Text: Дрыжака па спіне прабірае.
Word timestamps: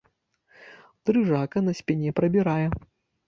Дрыжака 1.09 1.63
па 1.67 1.75
спіне 1.81 2.09
прабірае. 2.21 2.67